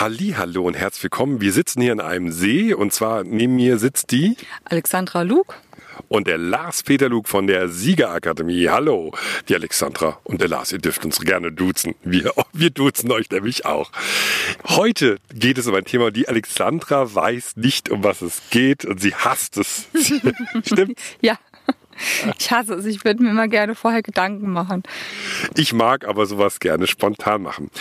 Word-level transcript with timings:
Hallo 0.00 0.64
und 0.64 0.74
herzlich 0.74 1.02
willkommen. 1.02 1.40
Wir 1.40 1.52
sitzen 1.52 1.82
hier 1.82 1.90
in 1.90 2.00
einem 2.00 2.30
See 2.30 2.72
und 2.72 2.92
zwar 2.92 3.24
neben 3.24 3.56
mir 3.56 3.78
sitzt 3.78 4.12
die 4.12 4.36
Alexandra 4.64 5.22
Luke 5.22 5.56
und 6.06 6.28
der 6.28 6.38
Lars 6.38 6.84
Peter 6.84 7.08
Luke 7.08 7.28
von 7.28 7.48
der 7.48 7.68
Siegerakademie. 7.68 8.68
Hallo, 8.68 9.10
die 9.48 9.56
Alexandra 9.56 10.20
und 10.22 10.40
der 10.40 10.46
Lars. 10.46 10.70
Ihr 10.70 10.78
dürft 10.78 11.04
uns 11.04 11.18
gerne 11.18 11.50
duzen. 11.50 11.96
Wir, 12.04 12.32
wir 12.52 12.70
duzen 12.70 13.10
euch 13.10 13.28
nämlich 13.28 13.66
auch. 13.66 13.90
Heute 14.68 15.18
geht 15.34 15.58
es 15.58 15.66
um 15.66 15.74
ein 15.74 15.84
Thema. 15.84 16.12
Die 16.12 16.28
Alexandra 16.28 17.12
weiß 17.12 17.56
nicht, 17.56 17.90
um 17.90 18.04
was 18.04 18.22
es 18.22 18.40
geht 18.50 18.84
und 18.84 19.00
sie 19.00 19.16
hasst 19.16 19.56
es. 19.56 19.88
Stimmt? 20.64 20.96
ja. 21.20 21.40
Ich 22.38 22.52
hasse 22.52 22.74
es. 22.74 22.86
Ich 22.86 23.04
würde 23.04 23.20
mir 23.20 23.30
immer 23.30 23.48
gerne 23.48 23.74
vorher 23.74 24.02
Gedanken 24.02 24.52
machen. 24.52 24.84
Ich 25.56 25.72
mag 25.72 26.06
aber 26.06 26.24
sowas 26.26 26.60
gerne 26.60 26.86
spontan 26.86 27.42
machen. 27.42 27.72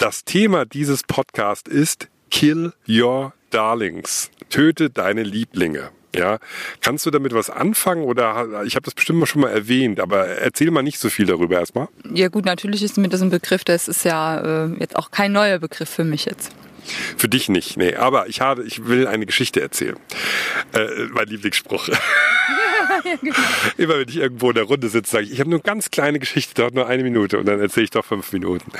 Das 0.00 0.24
Thema 0.24 0.64
dieses 0.64 1.02
Podcasts 1.02 1.70
ist 1.70 2.08
Kill 2.30 2.72
Your 2.88 3.34
Darlings. 3.50 4.30
Töte 4.48 4.88
deine 4.88 5.22
Lieblinge. 5.22 5.90
Ja, 6.16 6.38
kannst 6.80 7.04
du 7.04 7.10
damit 7.10 7.34
was 7.34 7.50
anfangen 7.50 8.04
oder 8.04 8.62
ich 8.64 8.76
habe 8.76 8.84
das 8.86 8.94
bestimmt 8.94 9.28
schon 9.28 9.42
mal 9.42 9.50
erwähnt, 9.50 10.00
aber 10.00 10.26
erzähl 10.26 10.70
mal 10.70 10.80
nicht 10.80 10.98
so 10.98 11.10
viel 11.10 11.26
darüber 11.26 11.58
erstmal. 11.58 11.88
Ja 12.14 12.28
gut, 12.28 12.46
natürlich 12.46 12.82
ist 12.82 12.96
mir 12.96 13.10
das 13.10 13.20
ein 13.20 13.28
Begriff, 13.28 13.62
das 13.62 13.88
ist 13.88 14.06
ja 14.06 14.64
äh, 14.64 14.70
jetzt 14.80 14.96
auch 14.96 15.10
kein 15.10 15.32
neuer 15.32 15.58
Begriff 15.58 15.90
für 15.90 16.04
mich 16.04 16.24
jetzt. 16.24 16.50
Für 17.18 17.28
dich 17.28 17.50
nicht, 17.50 17.76
nee. 17.76 17.94
Aber 17.94 18.26
ich 18.26 18.40
habe, 18.40 18.64
ich 18.64 18.86
will 18.86 19.06
eine 19.06 19.26
Geschichte 19.26 19.60
erzählen. 19.60 19.96
Äh, 20.72 21.08
mein 21.12 21.26
Lieblingsspruch. 21.26 21.90
genau. 23.22 23.36
Immer 23.76 23.98
wenn 23.98 24.08
ich 24.08 24.16
irgendwo 24.16 24.50
in 24.50 24.54
der 24.54 24.64
Runde 24.64 24.88
sitze, 24.88 25.10
sage 25.10 25.24
ich, 25.24 25.32
ich 25.32 25.40
habe 25.40 25.50
nur 25.50 25.60
ganz 25.60 25.90
kleine 25.90 26.18
Geschichte, 26.18 26.54
dauert 26.54 26.74
nur 26.74 26.86
eine 26.86 27.02
Minute 27.02 27.38
und 27.38 27.46
dann 27.46 27.60
erzähle 27.60 27.84
ich 27.84 27.90
doch 27.90 28.04
fünf 28.04 28.32
Minuten. 28.32 28.70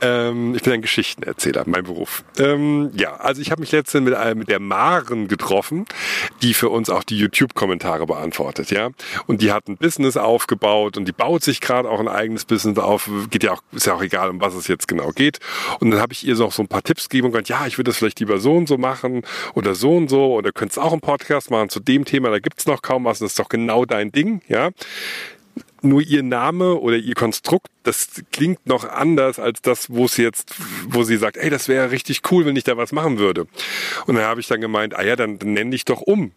Ähm, 0.00 0.54
ich 0.54 0.62
bin 0.62 0.72
ein 0.72 0.82
Geschichtenerzähler, 0.82 1.64
mein 1.66 1.84
Beruf. 1.84 2.24
Ähm, 2.38 2.90
ja, 2.94 3.16
also 3.16 3.40
ich 3.40 3.50
habe 3.50 3.60
mich 3.60 3.72
letztens 3.72 4.04
mit, 4.04 4.14
äh, 4.14 4.34
mit 4.34 4.48
der 4.48 4.60
Maren 4.60 5.28
getroffen, 5.28 5.86
die 6.42 6.54
für 6.54 6.68
uns 6.68 6.90
auch 6.90 7.04
die 7.04 7.18
YouTube-Kommentare 7.18 8.06
beantwortet, 8.06 8.70
ja. 8.70 8.90
Und 9.26 9.42
die 9.42 9.52
hat 9.52 9.68
ein 9.68 9.76
Business 9.76 10.16
aufgebaut 10.16 10.96
und 10.96 11.06
die 11.06 11.12
baut 11.12 11.42
sich 11.42 11.60
gerade 11.60 11.88
auch 11.88 12.00
ein 12.00 12.08
eigenes 12.08 12.44
Business 12.44 12.78
auf. 12.78 13.10
Geht 13.30 13.44
ja 13.44 13.52
auch, 13.52 13.62
ist 13.72 13.86
ja 13.86 13.94
auch 13.94 14.02
egal, 14.02 14.30
um 14.30 14.40
was 14.40 14.54
es 14.54 14.68
jetzt 14.68 14.88
genau 14.88 15.10
geht. 15.10 15.38
Und 15.80 15.90
dann 15.90 16.00
habe 16.00 16.12
ich 16.12 16.26
ihr 16.26 16.36
noch 16.36 16.52
so 16.52 16.62
ein 16.62 16.68
paar 16.68 16.82
Tipps 16.82 17.08
gegeben 17.08 17.26
und 17.26 17.32
gesagt, 17.32 17.48
ja, 17.48 17.66
ich 17.66 17.78
würde 17.78 17.90
das 17.90 17.98
vielleicht 17.98 18.20
lieber 18.20 18.38
so 18.38 18.54
und 18.54 18.68
so 18.68 18.78
machen 18.78 19.22
oder 19.54 19.74
so 19.74 19.96
und 19.96 20.08
so 20.08 20.34
oder 20.34 20.52
könntest 20.52 20.78
auch 20.78 20.92
einen 20.92 21.00
Podcast 21.00 21.50
machen 21.50 21.68
zu 21.68 21.80
dem 21.80 22.04
Thema, 22.04 22.30
da 22.30 22.38
gibt's 22.38 22.66
noch 22.66 22.82
kaum 22.82 23.04
was, 23.04 23.18
das 23.18 23.32
ist 23.32 23.38
doch 23.38 23.48
genau 23.48 23.57
dein 23.86 24.12
Ding, 24.12 24.42
ja. 24.48 24.70
Nur 25.80 26.02
ihr 26.02 26.24
Name 26.24 26.74
oder 26.74 26.96
ihr 26.96 27.14
Konstrukt, 27.14 27.68
das 27.84 28.22
klingt 28.32 28.66
noch 28.66 28.84
anders 28.84 29.38
als 29.38 29.62
das, 29.62 29.90
wo 29.90 30.08
sie 30.08 30.22
jetzt, 30.22 30.54
wo 30.88 31.04
sie 31.04 31.16
sagt, 31.16 31.36
ey, 31.36 31.50
das 31.50 31.68
wäre 31.68 31.92
richtig 31.92 32.22
cool, 32.32 32.46
wenn 32.46 32.56
ich 32.56 32.64
da 32.64 32.76
was 32.76 32.90
machen 32.90 33.18
würde. 33.18 33.46
Und 34.06 34.16
dann 34.16 34.24
habe 34.24 34.40
ich 34.40 34.48
dann 34.48 34.60
gemeint, 34.60 34.96
ah 34.96 35.04
ja, 35.04 35.14
dann, 35.14 35.38
dann 35.38 35.52
nenn 35.52 35.70
dich 35.70 35.84
doch 35.84 36.00
um 36.00 36.32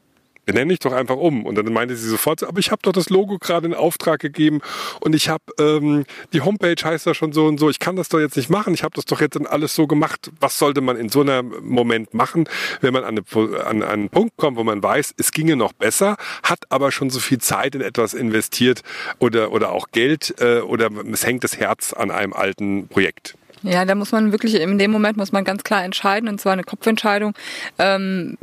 benenne 0.45 0.69
dich 0.69 0.79
doch 0.79 0.91
einfach 0.91 1.17
um. 1.17 1.45
Und 1.45 1.55
dann 1.55 1.71
meinte 1.71 1.95
sie 1.95 2.09
sofort, 2.09 2.43
aber 2.43 2.59
ich 2.59 2.71
habe 2.71 2.81
doch 2.81 2.91
das 2.91 3.09
Logo 3.09 3.37
gerade 3.37 3.67
in 3.67 3.73
Auftrag 3.73 4.19
gegeben 4.19 4.61
und 4.99 5.15
ich 5.15 5.29
habe 5.29 5.43
ähm, 5.59 6.05
die 6.33 6.41
Homepage 6.41 6.75
heißt 6.81 7.05
ja 7.05 7.13
schon 7.13 7.33
so 7.33 7.45
und 7.45 7.59
so. 7.59 7.69
Ich 7.69 7.79
kann 7.79 7.95
das 7.95 8.09
doch 8.09 8.19
jetzt 8.19 8.37
nicht 8.37 8.49
machen. 8.49 8.73
Ich 8.73 8.83
habe 8.83 8.95
das 8.95 9.05
doch 9.05 9.21
jetzt 9.21 9.35
dann 9.35 9.45
alles 9.45 9.75
so 9.75 9.87
gemacht. 9.87 10.31
Was 10.39 10.57
sollte 10.57 10.81
man 10.81 10.97
in 10.97 11.09
so 11.09 11.21
einem 11.21 11.53
Moment 11.61 12.13
machen, 12.13 12.47
wenn 12.81 12.93
man 12.93 13.03
an, 13.03 13.19
eine, 13.19 13.65
an 13.65 13.83
einen 13.83 14.09
Punkt 14.09 14.37
kommt, 14.37 14.57
wo 14.57 14.63
man 14.63 14.81
weiß, 14.81 15.13
es 15.17 15.31
ginge 15.31 15.55
noch 15.55 15.73
besser, 15.73 16.17
hat 16.43 16.59
aber 16.69 16.91
schon 16.91 17.09
so 17.09 17.19
viel 17.19 17.39
Zeit 17.39 17.75
in 17.75 17.81
etwas 17.81 18.13
investiert 18.13 18.81
oder 19.19 19.51
oder 19.51 19.71
auch 19.71 19.87
Geld 19.91 20.35
äh, 20.39 20.59
oder 20.59 20.89
es 21.11 21.25
hängt 21.25 21.43
das 21.43 21.57
Herz 21.57 21.93
an 21.93 22.11
einem 22.11 22.33
alten 22.33 22.87
Projekt. 22.87 23.35
Ja, 23.63 23.85
da 23.85 23.95
muss 23.95 24.11
man 24.11 24.31
wirklich, 24.31 24.55
in 24.55 24.77
dem 24.77 24.91
Moment 24.91 25.17
muss 25.17 25.31
man 25.31 25.43
ganz 25.43 25.63
klar 25.63 25.83
entscheiden, 25.83 26.27
und 26.29 26.41
zwar 26.41 26.53
eine 26.53 26.63
Kopfentscheidung. 26.63 27.33
Ähm, 27.77 28.37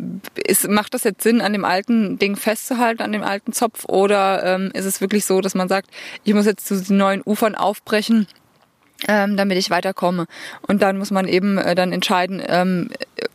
ist, 0.46 0.68
macht 0.68 0.94
das 0.94 1.04
jetzt 1.04 1.22
Sinn, 1.22 1.40
an 1.40 1.52
dem 1.52 1.64
alten 1.64 2.18
Ding 2.18 2.36
festzuhalten, 2.36 3.02
an 3.02 3.12
dem 3.12 3.22
alten 3.22 3.52
Zopf, 3.52 3.84
oder 3.86 4.44
ähm, 4.44 4.70
ist 4.74 4.84
es 4.84 5.00
wirklich 5.00 5.24
so, 5.24 5.40
dass 5.40 5.54
man 5.54 5.68
sagt, 5.68 5.90
ich 6.24 6.34
muss 6.34 6.46
jetzt 6.46 6.66
zu 6.66 6.80
den 6.80 6.96
neuen 6.96 7.22
Ufern 7.24 7.54
aufbrechen? 7.54 8.26
Ähm, 9.06 9.36
damit 9.36 9.56
ich 9.58 9.70
weiterkomme. 9.70 10.26
Und 10.62 10.82
dann 10.82 10.98
muss 10.98 11.12
man 11.12 11.28
eben 11.28 11.56
äh, 11.56 11.76
dann 11.76 11.92
entscheiden, 11.92 12.42
ähm, 12.44 12.90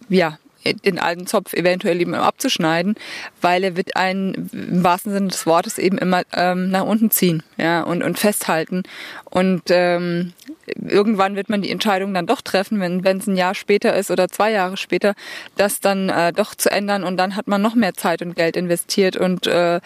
ja, 0.09 0.37
den 0.85 0.99
alten 0.99 1.27
Zopf 1.27 1.53
eventuell 1.53 1.99
eben 2.01 2.15
abzuschneiden, 2.15 2.95
weil 3.41 3.63
er 3.63 3.77
wird 3.77 3.95
einen 3.95 4.49
im 4.51 4.83
wahrsten 4.83 5.13
Sinne 5.13 5.27
des 5.29 5.45
Wortes 5.45 5.77
eben 5.77 5.97
immer 5.97 6.23
ähm, 6.33 6.69
nach 6.69 6.83
unten 6.83 7.11
ziehen 7.11 7.43
ja, 7.57 7.81
und, 7.81 8.03
und 8.03 8.19
festhalten. 8.19 8.83
Und 9.25 9.63
ähm, 9.69 10.33
irgendwann 10.65 11.35
wird 11.35 11.49
man 11.49 11.61
die 11.61 11.71
Entscheidung 11.71 12.13
dann 12.13 12.25
doch 12.25 12.41
treffen, 12.41 12.79
wenn 12.79 13.17
es 13.17 13.27
ein 13.27 13.35
Jahr 13.35 13.55
später 13.55 13.95
ist 13.95 14.11
oder 14.11 14.29
zwei 14.29 14.51
Jahre 14.51 14.77
später, 14.77 15.13
das 15.57 15.79
dann 15.79 16.09
äh, 16.09 16.33
doch 16.33 16.55
zu 16.55 16.71
ändern 16.71 17.03
und 17.03 17.17
dann 17.17 17.35
hat 17.35 17.47
man 17.47 17.61
noch 17.61 17.75
mehr 17.75 17.93
Zeit 17.93 18.21
und 18.21 18.35
Geld 18.35 18.55
investiert 18.55 19.17
und 19.17 19.47
äh, 19.47 19.81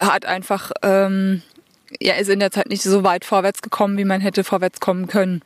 hat 0.00 0.26
einfach 0.26 0.72
ähm, 0.82 1.42
ja 2.00 2.14
ist 2.14 2.28
in 2.28 2.40
der 2.40 2.50
Zeit 2.50 2.68
nicht 2.68 2.82
so 2.82 3.04
weit 3.04 3.24
vorwärts 3.24 3.62
gekommen, 3.62 3.96
wie 3.98 4.04
man 4.04 4.20
hätte 4.20 4.44
vorwärts 4.44 4.80
kommen 4.80 5.06
können. 5.06 5.42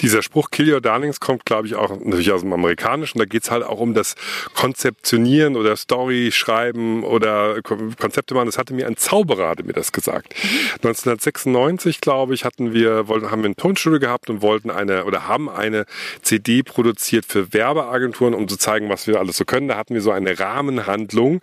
Dieser 0.00 0.22
Spruch 0.22 0.50
Kill 0.50 0.72
Your 0.72 0.80
Darlings 0.80 1.20
kommt, 1.20 1.44
glaube 1.44 1.66
ich, 1.66 1.74
auch 1.74 1.90
natürlich 1.90 2.32
aus 2.32 2.42
dem 2.42 2.52
Amerikanischen. 2.52 3.18
Da 3.18 3.24
geht 3.24 3.44
es 3.44 3.50
halt 3.50 3.62
auch 3.62 3.78
um 3.78 3.94
das 3.94 4.14
Konzeptionieren 4.54 5.56
oder 5.56 5.76
Story 5.76 6.30
schreiben 6.32 7.04
oder 7.04 7.60
Konzepte 7.62 8.34
machen. 8.34 8.46
Das 8.46 8.58
hatte 8.58 8.74
mir 8.74 8.86
ein 8.86 8.96
Zauberer, 8.96 9.50
hatte 9.50 9.64
mir 9.64 9.72
das 9.72 9.92
gesagt. 9.92 10.34
Mhm. 10.34 10.58
1996, 10.82 12.00
glaube 12.00 12.34
ich, 12.34 12.44
hatten 12.44 12.72
wir, 12.72 13.08
wollten, 13.08 13.30
haben 13.30 13.42
wir 13.42 13.50
ein 13.50 13.56
Tonstudio 13.56 13.98
gehabt 13.98 14.30
und 14.30 14.42
wollten 14.42 14.70
eine 14.70 15.04
oder 15.04 15.28
haben 15.28 15.48
eine 15.48 15.86
CD 16.22 16.62
produziert 16.62 17.24
für 17.26 17.52
Werbeagenturen, 17.52 18.34
um 18.34 18.48
zu 18.48 18.56
zeigen, 18.56 18.88
was 18.88 19.06
wir 19.06 19.18
alles 19.18 19.36
so 19.36 19.44
können. 19.44 19.68
Da 19.68 19.76
hatten 19.76 19.94
wir 19.94 20.00
so 20.00 20.10
eine 20.10 20.38
Rahmenhandlung 20.38 21.40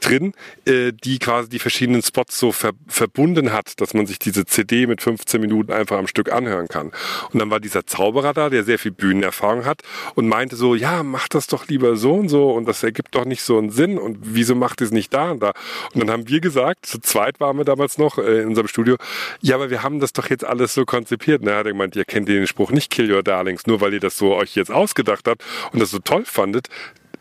drin, 0.00 0.34
äh, 0.66 0.92
die 0.92 1.18
quasi 1.18 1.48
die 1.48 1.58
verschiedenen 1.58 2.02
Spots 2.02 2.38
so 2.38 2.52
ver 2.52 2.72
verbunden 2.88 3.52
hat, 3.52 3.80
dass 3.80 3.94
man 3.94 4.06
sich 4.06 4.18
diese 4.18 4.44
CD 4.44 4.86
mit 4.86 5.02
15 5.02 5.40
Minuten 5.40 5.72
einfach 5.72 5.98
am 5.98 6.06
Stück 6.06 6.32
anhören 6.32 6.68
kann. 6.68 6.92
Und 7.32 7.35
dann 7.38 7.50
war 7.50 7.60
dieser 7.60 7.86
Zauberer 7.86 8.32
da, 8.32 8.50
der 8.50 8.64
sehr 8.64 8.78
viel 8.78 8.92
Bühnenerfahrung 8.92 9.64
hat 9.64 9.82
und 10.14 10.28
meinte 10.28 10.56
so, 10.56 10.74
ja, 10.74 11.02
mach 11.02 11.28
das 11.28 11.46
doch 11.46 11.68
lieber 11.68 11.96
so 11.96 12.14
und 12.14 12.28
so 12.28 12.50
und 12.50 12.66
das 12.66 12.82
ergibt 12.82 13.14
doch 13.14 13.24
nicht 13.24 13.42
so 13.42 13.58
einen 13.58 13.70
Sinn 13.70 13.98
und 13.98 14.18
wieso 14.22 14.54
macht 14.54 14.80
es 14.80 14.90
nicht 14.90 15.12
da 15.12 15.30
und 15.30 15.42
da? 15.42 15.52
Und 15.94 16.00
dann 16.00 16.10
haben 16.10 16.28
wir 16.28 16.40
gesagt, 16.40 16.86
zu 16.86 17.00
zweit 17.00 17.40
waren 17.40 17.56
wir 17.58 17.64
damals 17.64 17.98
noch 17.98 18.18
äh, 18.18 18.42
in 18.42 18.48
unserem 18.48 18.68
Studio, 18.68 18.96
ja, 19.40 19.56
aber 19.56 19.70
wir 19.70 19.82
haben 19.82 20.00
das 20.00 20.12
doch 20.12 20.30
jetzt 20.30 20.44
alles 20.44 20.74
so 20.74 20.84
konzipiert. 20.84 21.42
Und 21.42 21.48
er 21.48 21.58
hat 21.58 21.66
gemeint, 21.66 21.96
ihr 21.96 22.04
kennt 22.04 22.28
den 22.28 22.46
Spruch 22.46 22.70
nicht 22.70 22.90
Kill 22.90 23.12
Your 23.12 23.22
Darlings, 23.22 23.66
nur 23.66 23.80
weil 23.80 23.94
ihr 23.94 24.00
das 24.00 24.16
so 24.16 24.34
euch 24.34 24.54
jetzt 24.54 24.70
ausgedacht 24.70 25.26
habt 25.28 25.44
und 25.72 25.80
das 25.80 25.90
so 25.90 25.98
toll 25.98 26.24
fandet 26.24 26.68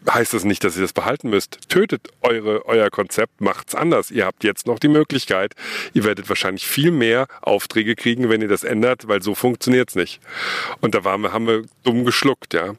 heißt 0.10 0.34
das 0.34 0.44
nicht, 0.44 0.64
dass 0.64 0.76
ihr 0.76 0.82
das 0.82 0.94
behalten 0.94 1.30
müsst. 1.30 1.70
Tötet 1.70 2.10
eure, 2.22 2.66
euer 2.66 2.90
Konzept, 2.90 3.42
macht's 3.42 3.76
anders. 3.76 4.12
Ihr 4.12 4.26
habt 4.26 4.44
jetzt 4.44 4.68
noch 4.68 4.80
die 4.80 4.88
Möglichkeit. 4.88 5.56
Ihr 5.94 6.04
werdet 6.04 6.30
wahrscheinlich 6.30 6.68
viel 6.68 6.92
mehr 6.92 7.28
Aufträge 7.42 7.96
kriegen, 7.96 8.30
wenn 8.30 8.42
ihr 8.42 8.48
das 8.48 8.64
ändert, 8.64 9.08
weil 9.08 9.22
so 9.22 9.36
funktioniert's 9.36 9.96
nicht. 9.96 10.20
Und 10.82 10.96
da 10.96 11.04
waren 11.04 11.22
wir, 11.22 11.34
haben 11.34 11.48
wir 11.48 11.64
dumm 11.84 12.06
geschluckt, 12.06 12.54
ja. 12.54 12.76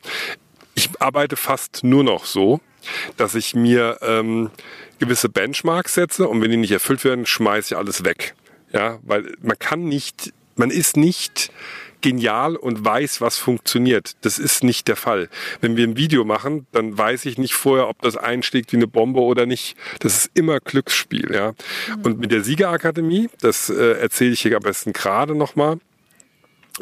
Ich 0.75 0.91
arbeite 1.01 1.37
fast 1.37 1.85
nur 1.85 2.05
noch 2.05 2.27
so, 2.27 2.61
dass 3.17 3.35
ich 3.35 3.55
mir 3.55 3.99
ähm, 4.03 4.51
gewisse 4.99 5.29
Benchmarks 5.29 5.95
setze 5.95 6.29
und 6.29 6.41
wenn 6.43 6.51
die 6.51 6.57
nicht 6.57 6.73
erfüllt 6.73 7.05
werden, 7.05 7.27
schmeiße 7.27 7.75
ich 7.75 7.79
alles 7.79 8.05
weg. 8.05 8.35
Ja, 8.73 8.99
weil 9.03 9.33
man 9.41 9.59
kann 9.59 9.85
nicht, 9.85 10.33
man 10.57 10.71
ist 10.71 10.97
nicht 10.97 11.51
genial 12.07 12.55
und 12.55 12.85
weiß, 12.85 13.21
was 13.21 13.37
funktioniert. 13.37 14.13
Das 14.21 14.39
ist 14.39 14.63
nicht 14.63 14.87
der 14.87 14.95
Fall. 14.95 15.29
Wenn 15.61 15.77
wir 15.77 15.85
ein 15.85 15.97
Video 15.97 16.25
machen, 16.25 16.69
dann 16.71 16.97
weiß 16.97 17.27
ich 17.27 17.37
nicht 17.37 17.55
vorher, 17.55 17.89
ob 17.89 18.01
das 18.01 18.17
einschlägt 18.17 18.73
wie 18.73 18.77
eine 18.77 18.87
Bombe 18.87 19.21
oder 19.21 19.45
nicht. 19.45 19.77
Das 19.99 20.17
ist 20.17 20.31
immer 20.35 20.61
Glücksspiel, 20.61 21.35
ja. 21.35 21.51
Mhm. 21.89 22.03
Und 22.05 22.21
mit 22.21 22.31
der 22.31 22.45
Siegerakademie, 22.45 23.29
das 23.41 23.71
äh, 23.71 23.99
erzähle 23.99 24.31
ich 24.35 24.43
hier 24.43 24.57
am 24.57 24.63
besten 24.63 24.93
gerade 24.93 25.35
nochmal, 25.35 25.79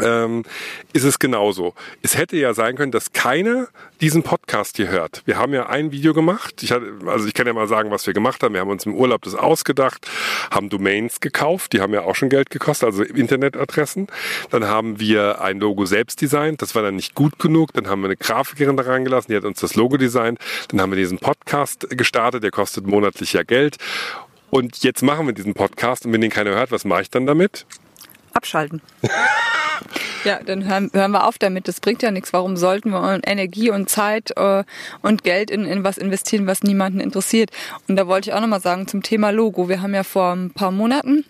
ähm, 0.01 0.45
ist 0.93 1.05
es 1.05 1.19
genauso. 1.19 1.75
Es 2.03 2.17
hätte 2.17 2.37
ja 2.37 2.55
sein 2.55 2.77
können, 2.77 2.93
dass 2.93 3.13
keiner 3.13 3.69
diesen 4.01 4.23
Podcast 4.23 4.77
hier 4.77 4.89
hört. 4.89 5.23
Wir 5.25 5.39
haben 5.39 5.55
ja 5.55 5.67
ein 5.67 5.93
Video 5.93 6.15
gemacht. 6.15 6.63
Ich 6.63 6.73
hatte, 6.73 6.93
also 7.07 7.27
ich 7.27 7.35
kann 7.35 7.47
ja 7.47 7.53
mal 7.53 7.69
sagen, 7.69 7.91
was 7.91 8.07
wir 8.07 8.15
gemacht 8.15 8.43
haben. 8.43 8.55
Wir 8.55 8.61
haben 8.61 8.71
uns 8.71 8.87
im 8.87 8.95
Urlaub 8.95 9.23
das 9.23 9.35
ausgedacht, 9.35 10.07
haben 10.51 10.69
Domains 10.69 11.21
gekauft, 11.21 11.73
die 11.73 11.81
haben 11.81 11.95
ja 11.95 12.03
auch 12.03 12.17
schon 12.17 12.29
Geld 12.29 12.51
gekostet, 12.51 12.87
also 12.87 13.03
Internetadressen. 13.03 14.09
Dann 14.51 14.65
haben 14.65 14.99
wir 14.99 15.41
ein 15.41 15.61
Logo 15.61 15.87
selbst 15.87 16.21
designt, 16.21 16.61
das 16.61 16.75
war 16.75 16.83
dann 16.83 16.97
nicht 16.97 17.15
gut 17.15 17.39
genug. 17.39 17.73
Dann 17.73 17.87
haben 17.89 18.01
wir 18.03 18.07
eine 18.07 18.17
Grafikerin 18.17 18.77
da 18.77 18.85
reingelassen, 18.85 19.33
die 19.33 19.37
hat 19.37 19.45
uns 19.45 19.61
das 19.61 19.77
Logo 19.77 19.97
designt. 19.97 20.39
Dann 20.69 20.81
haben 20.81 20.91
wir 20.91 20.99
diesen 20.99 21.19
Podcast 21.19 21.87
gestartet, 21.91 22.43
der 22.43 22.51
kostet 22.51 22.87
monatlich 22.87 23.33
ja 23.33 23.43
Geld. 23.43 23.77
Und 24.51 24.83
jetzt 24.83 25.03
machen 25.03 25.27
wir 25.27 25.35
diesen 25.35 25.55
Podcast 25.55 26.07
und 26.07 26.13
wenn 26.13 26.21
den 26.21 26.31
keiner 26.31 26.51
hört, 26.51 26.71
was 26.71 26.85
mache 26.85 27.03
ich 27.03 27.11
dann 27.11 27.27
damit? 27.27 27.67
Abschalten. 28.33 28.83
Ja, 30.25 30.41
dann 30.45 30.69
hören, 30.69 30.91
hören 30.93 31.11
wir 31.13 31.27
auf 31.27 31.39
damit. 31.39 31.69
Das 31.69 31.81
bringt 31.81 32.03
ja 32.03 32.11
nichts. 32.11 32.33
Warum 32.33 32.57
sollten 32.57 32.91
wir 32.91 33.21
Energie 33.27 33.71
und 33.71 33.91
Zeit 33.91 34.33
äh, 34.37 34.65
und 35.03 35.23
Geld 35.23 35.51
in, 35.51 35.65
in 35.65 35.85
was 35.85 35.99
investieren, 35.99 36.47
was 36.47 36.63
niemanden 36.63 37.01
interessiert? 37.01 37.51
Und 37.89 37.97
da 37.97 38.07
wollte 38.07 38.31
ich 38.31 38.35
auch 38.35 38.41
nochmal 38.41 38.61
sagen 38.61 38.87
zum 38.87 39.03
Thema 39.03 39.31
Logo. 39.31 39.69
Wir 39.69 39.83
haben 39.83 39.95
ja 39.95 40.03
vor 40.03 40.33
ein 40.33 40.51
paar 40.51 40.71
Monaten 40.71 41.25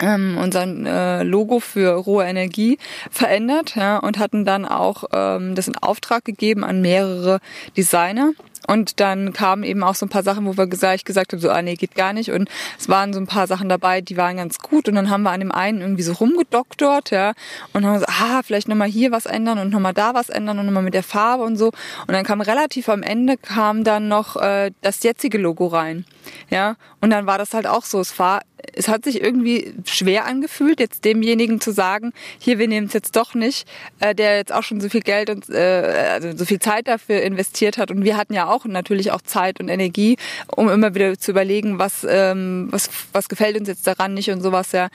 ähm, 0.00 0.38
unser 0.40 0.64
äh, 0.64 1.22
Logo 1.22 1.60
für 1.60 1.92
rohe 1.92 2.24
Energie 2.24 2.78
verändert 3.10 3.76
ja, 3.76 3.98
und 3.98 4.18
hatten 4.18 4.44
dann 4.44 4.64
auch 4.64 5.04
ähm, 5.12 5.54
das 5.54 5.68
in 5.68 5.76
Auftrag 5.76 6.24
gegeben 6.24 6.64
an 6.64 6.80
mehrere 6.80 7.40
Designer. 7.76 8.32
Und 8.70 9.00
dann 9.00 9.32
kamen 9.32 9.64
eben 9.64 9.82
auch 9.82 9.96
so 9.96 10.06
ein 10.06 10.10
paar 10.10 10.22
Sachen, 10.22 10.46
wo 10.46 10.56
wir 10.56 10.68
gesagt, 10.68 10.94
ich 10.94 11.04
gesagt 11.04 11.32
habe, 11.32 11.42
so, 11.42 11.50
ah 11.50 11.60
nee, 11.60 11.74
geht 11.74 11.96
gar 11.96 12.12
nicht. 12.12 12.30
Und 12.30 12.48
es 12.78 12.88
waren 12.88 13.12
so 13.12 13.18
ein 13.18 13.26
paar 13.26 13.48
Sachen 13.48 13.68
dabei, 13.68 14.00
die 14.00 14.16
waren 14.16 14.36
ganz 14.36 14.60
gut. 14.60 14.88
Und 14.88 14.94
dann 14.94 15.10
haben 15.10 15.24
wir 15.24 15.32
an 15.32 15.40
dem 15.40 15.50
einen 15.50 15.80
irgendwie 15.80 16.04
so 16.04 16.12
rumgedoktort, 16.12 17.10
ja. 17.10 17.32
Und 17.72 17.84
haben 17.84 17.94
gesagt, 17.94 18.12
ah, 18.20 18.42
vielleicht 18.44 18.68
nochmal 18.68 18.86
hier 18.86 19.10
was 19.10 19.26
ändern 19.26 19.58
und 19.58 19.70
nochmal 19.70 19.92
da 19.92 20.14
was 20.14 20.28
ändern 20.28 20.60
und 20.60 20.66
nochmal 20.66 20.84
mit 20.84 20.94
der 20.94 21.02
Farbe 21.02 21.42
und 21.42 21.56
so. 21.56 21.72
Und 22.06 22.12
dann 22.12 22.22
kam 22.22 22.40
relativ 22.40 22.88
am 22.88 23.02
Ende 23.02 23.36
kam 23.36 23.82
dann 23.82 24.06
noch 24.06 24.36
äh, 24.36 24.70
das 24.82 25.02
jetzige 25.02 25.38
Logo 25.38 25.66
rein. 25.66 26.04
Ja. 26.48 26.76
Und 27.00 27.10
dann 27.10 27.26
war 27.26 27.38
das 27.38 27.54
halt 27.54 27.66
auch 27.66 27.84
so. 27.84 27.98
Es 27.98 28.16
war 28.20 28.42
es 28.74 28.88
hat 28.88 29.04
sich 29.04 29.22
irgendwie 29.22 29.74
schwer 29.84 30.26
angefühlt, 30.26 30.80
jetzt 30.80 31.04
demjenigen 31.04 31.60
zu 31.60 31.72
sagen, 31.72 32.12
hier, 32.38 32.58
wir 32.58 32.68
nehmen 32.68 32.86
es 32.86 32.92
jetzt 32.92 33.16
doch 33.16 33.34
nicht, 33.34 33.66
äh, 34.00 34.14
der 34.14 34.36
jetzt 34.36 34.52
auch 34.52 34.62
schon 34.62 34.80
so 34.80 34.88
viel 34.88 35.00
Geld 35.00 35.30
und 35.30 35.48
äh, 35.50 36.10
also 36.12 36.36
so 36.36 36.44
viel 36.44 36.58
Zeit 36.58 36.88
dafür 36.88 37.22
investiert 37.22 37.78
hat. 37.78 37.90
Und 37.90 38.04
wir 38.04 38.16
hatten 38.16 38.34
ja 38.34 38.48
auch 38.48 38.59
natürlich 38.66 39.12
auch 39.12 39.22
Zeit 39.22 39.60
und 39.60 39.68
Energie, 39.68 40.16
um 40.54 40.68
immer 40.68 40.94
wieder 40.94 41.18
zu 41.18 41.30
überlegen, 41.30 41.78
was, 41.78 42.06
ähm, 42.08 42.68
was, 42.70 42.90
was 43.12 43.28
gefällt 43.28 43.58
uns 43.58 43.68
jetzt 43.68 43.86
daran 43.86 44.14
nicht 44.14 44.30
und 44.30 44.42
sowas, 44.42 44.72
ja. 44.72 44.88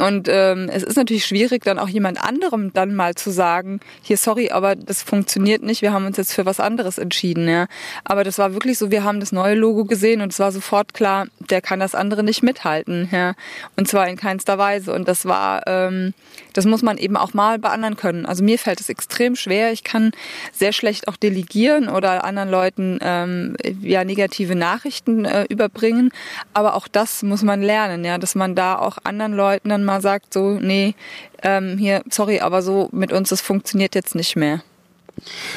Und 0.00 0.28
ähm, 0.30 0.70
es 0.72 0.82
ist 0.82 0.96
natürlich 0.96 1.26
schwierig, 1.26 1.64
dann 1.64 1.78
auch 1.78 1.88
jemand 1.88 2.22
anderem 2.22 2.72
dann 2.72 2.94
mal 2.94 3.14
zu 3.14 3.30
sagen, 3.30 3.80
hier, 4.02 4.16
sorry, 4.16 4.50
aber 4.50 4.76
das 4.76 5.02
funktioniert 5.02 5.62
nicht, 5.62 5.82
wir 5.82 5.92
haben 5.92 6.06
uns 6.06 6.16
jetzt 6.16 6.32
für 6.32 6.46
was 6.46 6.60
anderes 6.60 6.98
entschieden. 6.98 7.48
Ja. 7.48 7.66
Aber 8.04 8.24
das 8.24 8.38
war 8.38 8.54
wirklich 8.54 8.78
so, 8.78 8.90
wir 8.90 9.04
haben 9.04 9.20
das 9.20 9.32
neue 9.32 9.54
Logo 9.54 9.84
gesehen 9.84 10.20
und 10.20 10.32
es 10.32 10.38
war 10.38 10.52
sofort 10.52 10.94
klar, 10.94 11.26
der 11.50 11.60
kann 11.60 11.80
das 11.80 11.94
andere 11.94 12.22
nicht 12.22 12.42
mithalten. 12.42 13.08
Ja. 13.12 13.34
Und 13.76 13.88
zwar 13.88 14.08
in 14.08 14.16
keinster 14.16 14.58
Weise. 14.58 14.94
Und 14.94 15.06
das 15.08 15.26
war, 15.26 15.66
ähm, 15.66 16.14
das 16.52 16.64
muss 16.64 16.82
man 16.82 16.96
eben 16.96 17.16
auch 17.16 17.34
mal 17.34 17.58
bei 17.58 17.68
anderen 17.68 17.96
können. 17.96 18.26
Also 18.26 18.42
mir 18.42 18.58
fällt 18.58 18.80
es 18.80 18.88
extrem 18.88 19.36
schwer. 19.36 19.72
Ich 19.72 19.84
kann 19.84 20.12
sehr 20.52 20.72
schlecht 20.72 21.08
auch 21.08 21.16
delegieren 21.16 21.88
oder 21.88 22.24
anderen 22.24 22.50
Leuten 22.50 22.99
ähm, 23.00 23.56
ja 23.80 24.04
negative 24.04 24.54
Nachrichten 24.54 25.24
äh, 25.24 25.44
überbringen. 25.48 26.10
Aber 26.54 26.74
auch 26.74 26.88
das 26.88 27.22
muss 27.22 27.42
man 27.42 27.62
lernen, 27.62 28.04
ja, 28.04 28.18
dass 28.18 28.34
man 28.34 28.54
da 28.54 28.78
auch 28.78 28.98
anderen 29.04 29.32
Leuten 29.32 29.68
dann 29.68 29.84
mal 29.84 30.00
sagt, 30.00 30.34
so, 30.34 30.58
nee, 30.60 30.94
ähm, 31.42 31.78
hier, 31.78 32.02
sorry, 32.10 32.40
aber 32.40 32.62
so 32.62 32.88
mit 32.92 33.12
uns, 33.12 33.30
das 33.30 33.40
funktioniert 33.40 33.94
jetzt 33.94 34.14
nicht 34.14 34.36
mehr. 34.36 34.62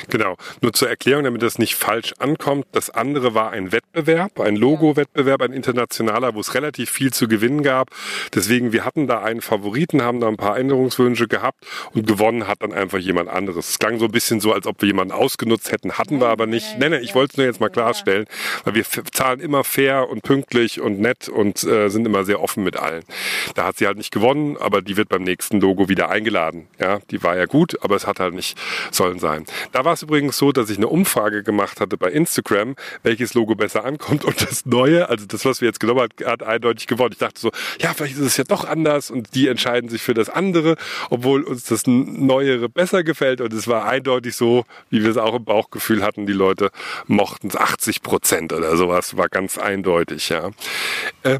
Genau. 0.09 0.37
Nur 0.61 0.73
zur 0.73 0.89
Erklärung, 0.89 1.23
damit 1.23 1.41
das 1.41 1.59
nicht 1.59 1.75
falsch 1.75 2.13
ankommt. 2.19 2.65
Das 2.71 2.89
andere 2.89 3.33
war 3.33 3.51
ein 3.51 3.71
Wettbewerb, 3.71 4.39
ein 4.39 4.55
Logo-Wettbewerb, 4.55 5.41
ein 5.41 5.53
internationaler, 5.53 6.35
wo 6.35 6.39
es 6.39 6.53
relativ 6.53 6.89
viel 6.89 7.13
zu 7.13 7.27
gewinnen 7.27 7.63
gab. 7.63 7.89
Deswegen, 8.33 8.73
wir 8.73 8.85
hatten 8.85 9.07
da 9.07 9.21
einen 9.21 9.41
Favoriten, 9.41 10.01
haben 10.01 10.19
da 10.19 10.27
ein 10.27 10.37
paar 10.37 10.57
Änderungswünsche 10.57 11.27
gehabt 11.27 11.65
und 11.93 12.07
gewonnen 12.07 12.47
hat 12.47 12.61
dann 12.61 12.73
einfach 12.73 12.99
jemand 12.99 13.29
anderes. 13.29 13.69
Es 13.69 13.79
klang 13.79 13.99
so 13.99 14.05
ein 14.05 14.11
bisschen 14.11 14.39
so, 14.39 14.53
als 14.53 14.67
ob 14.67 14.81
wir 14.81 14.87
jemanden 14.87 15.13
ausgenutzt 15.13 15.71
hätten, 15.71 15.93
hatten 15.93 16.19
wir 16.19 16.27
aber 16.27 16.45
nicht. 16.45 16.77
Nein, 16.79 16.91
nein, 16.91 17.03
ich 17.03 17.15
wollte 17.15 17.33
es 17.33 17.37
nur 17.37 17.45
jetzt 17.45 17.59
mal 17.59 17.69
klarstellen, 17.69 18.25
weil 18.63 18.75
wir 18.75 18.85
zahlen 19.11 19.39
immer 19.39 19.63
fair 19.63 20.09
und 20.09 20.23
pünktlich 20.23 20.81
und 20.81 20.99
nett 20.99 21.29
und 21.29 21.63
äh, 21.63 21.89
sind 21.89 22.05
immer 22.05 22.23
sehr 22.23 22.41
offen 22.41 22.63
mit 22.63 22.77
allen. 22.77 23.03
Da 23.55 23.65
hat 23.65 23.77
sie 23.77 23.87
halt 23.87 23.97
nicht 23.97 24.11
gewonnen, 24.11 24.57
aber 24.57 24.81
die 24.81 24.97
wird 24.97 25.09
beim 25.09 25.23
nächsten 25.23 25.59
Logo 25.59 25.89
wieder 25.89 26.09
eingeladen. 26.09 26.67
Ja, 26.79 26.99
die 27.11 27.23
war 27.23 27.37
ja 27.37 27.45
gut, 27.45 27.77
aber 27.81 27.95
es 27.95 28.07
hat 28.07 28.19
halt 28.19 28.33
nicht 28.33 28.57
sollen 28.91 29.19
sein. 29.19 29.45
Da 29.71 29.85
war 29.85 29.93
es 29.93 30.01
übrigens 30.01 30.37
so, 30.37 30.51
dass 30.51 30.69
ich 30.69 30.77
eine 30.77 30.87
Umfrage 30.87 31.43
gemacht 31.43 31.79
hatte 31.79 31.97
bei 31.97 32.09
Instagram, 32.09 32.75
welches 33.03 33.33
Logo 33.33 33.55
besser 33.55 33.85
ankommt 33.85 34.25
und 34.25 34.41
das 34.41 34.65
neue, 34.65 35.09
also 35.09 35.25
das, 35.25 35.45
was 35.45 35.61
wir 35.61 35.67
jetzt 35.67 35.79
genommen 35.79 36.01
haben, 36.01 36.25
hat 36.25 36.43
eindeutig 36.43 36.87
gewonnen. 36.87 37.11
Ich 37.13 37.19
dachte 37.19 37.39
so, 37.39 37.51
ja, 37.79 37.93
vielleicht 37.93 38.15
ist 38.15 38.21
es 38.21 38.37
ja 38.37 38.43
doch 38.43 38.65
anders 38.65 39.11
und 39.11 39.35
die 39.35 39.47
entscheiden 39.47 39.89
sich 39.89 40.01
für 40.01 40.13
das 40.13 40.29
andere, 40.29 40.75
obwohl 41.09 41.43
uns 41.43 41.65
das 41.65 41.83
Neuere 41.87 42.69
besser 42.69 43.03
gefällt 43.03 43.41
und 43.41 43.53
es 43.53 43.67
war 43.67 43.85
eindeutig 43.85 44.35
so, 44.35 44.65
wie 44.89 45.03
wir 45.03 45.09
es 45.09 45.17
auch 45.17 45.35
im 45.35 45.45
Bauchgefühl 45.45 46.03
hatten, 46.03 46.25
die 46.25 46.33
Leute 46.33 46.71
mochten 47.07 47.47
es 47.47 47.55
80 47.55 48.01
Prozent 48.01 48.53
oder 48.53 48.75
sowas, 48.77 49.17
war 49.17 49.29
ganz 49.29 49.57
eindeutig, 49.57 50.29
ja. 50.29 50.51
Äh, 51.23 51.39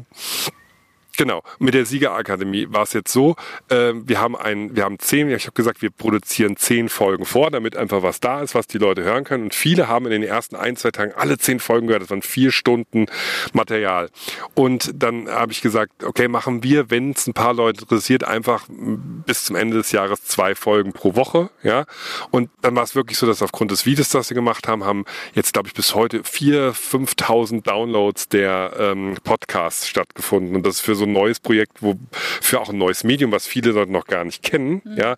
Genau. 1.16 1.42
Mit 1.58 1.74
der 1.74 1.86
Siegerakademie 1.86 2.66
war 2.70 2.82
es 2.82 2.92
jetzt 2.92 3.12
so, 3.12 3.36
äh, 3.68 3.92
wir 3.94 4.20
haben 4.20 4.36
ein, 4.36 4.74
wir 4.74 4.84
haben 4.84 4.98
zehn, 4.98 5.30
ich 5.30 5.46
habe 5.46 5.54
gesagt, 5.54 5.80
wir 5.80 5.90
produzieren 5.90 6.56
zehn 6.56 6.88
Folgen 6.88 7.24
vor, 7.24 7.50
damit 7.50 7.76
einfach 7.76 8.02
was 8.02 8.18
da 8.18 8.42
ist, 8.42 8.54
was 8.54 8.66
die 8.66 8.78
Leute 8.78 9.04
hören 9.04 9.24
können. 9.24 9.44
Und 9.44 9.54
viele 9.54 9.86
haben 9.86 10.06
in 10.06 10.12
den 10.12 10.22
ersten 10.24 10.56
ein, 10.56 10.76
zwei 10.76 10.90
Tagen 10.90 11.12
alle 11.14 11.38
zehn 11.38 11.60
Folgen 11.60 11.86
gehört. 11.86 12.02
Das 12.02 12.10
waren 12.10 12.22
vier 12.22 12.50
Stunden 12.50 13.06
Material. 13.52 14.10
Und 14.54 14.90
dann 14.94 15.28
habe 15.28 15.52
ich 15.52 15.60
gesagt, 15.60 16.02
okay, 16.02 16.26
machen 16.26 16.62
wir, 16.62 16.90
wenn 16.90 17.12
es 17.12 17.26
ein 17.26 17.34
paar 17.34 17.54
Leute 17.54 17.82
interessiert, 17.82 18.24
einfach 18.24 18.66
bis 18.68 19.44
zum 19.44 19.56
Ende 19.56 19.76
des 19.76 19.92
Jahres 19.92 20.24
zwei 20.24 20.54
Folgen 20.54 20.92
pro 20.92 21.14
Woche. 21.14 21.50
Ja. 21.62 21.84
Und 22.30 22.50
dann 22.60 22.74
war 22.74 22.82
es 22.82 22.96
wirklich 22.96 23.18
so, 23.18 23.26
dass 23.26 23.40
aufgrund 23.40 23.70
des 23.70 23.86
Videos, 23.86 24.08
das 24.08 24.30
wir 24.30 24.34
gemacht 24.34 24.66
haben, 24.66 24.84
haben 24.84 25.04
jetzt, 25.34 25.52
glaube 25.52 25.68
ich, 25.68 25.74
bis 25.74 25.94
heute 25.94 26.24
vier, 26.24 26.74
fünftausend 26.74 27.66
Downloads 27.68 28.28
der 28.28 28.72
ähm, 28.78 29.16
Podcasts 29.22 29.88
stattgefunden. 29.88 30.56
Und 30.56 30.66
das 30.66 30.76
ist 30.76 30.80
für 30.80 30.94
so 30.94 31.03
so 31.04 31.10
ein 31.10 31.12
neues 31.12 31.38
Projekt, 31.40 31.82
wo 31.82 31.96
für 32.40 32.60
auch 32.60 32.70
ein 32.70 32.78
neues 32.78 33.04
Medium, 33.04 33.30
was 33.30 33.46
viele 33.46 33.72
dort 33.72 33.90
noch 33.90 34.06
gar 34.06 34.24
nicht 34.24 34.42
kennen, 34.42 34.80
mhm. 34.84 34.96
ja, 34.96 35.16